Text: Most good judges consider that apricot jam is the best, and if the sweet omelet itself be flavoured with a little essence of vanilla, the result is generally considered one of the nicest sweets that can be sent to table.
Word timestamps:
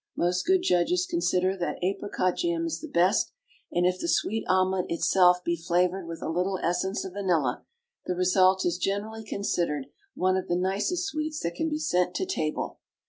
Most 0.15 0.47
good 0.47 0.63
judges 0.63 1.05
consider 1.05 1.55
that 1.55 1.77
apricot 1.83 2.37
jam 2.37 2.65
is 2.65 2.81
the 2.81 2.87
best, 2.87 3.33
and 3.71 3.85
if 3.85 3.99
the 3.99 4.07
sweet 4.07 4.43
omelet 4.49 4.87
itself 4.89 5.43
be 5.43 5.55
flavoured 5.55 6.07
with 6.07 6.23
a 6.23 6.27
little 6.27 6.57
essence 6.63 7.05
of 7.05 7.13
vanilla, 7.13 7.63
the 8.07 8.15
result 8.15 8.65
is 8.65 8.79
generally 8.79 9.23
considered 9.23 9.85
one 10.15 10.37
of 10.37 10.47
the 10.47 10.55
nicest 10.55 11.05
sweets 11.05 11.39
that 11.41 11.53
can 11.53 11.69
be 11.69 11.77
sent 11.77 12.15
to 12.15 12.25
table. 12.25 12.79